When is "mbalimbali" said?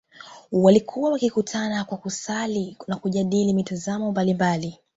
4.11-4.79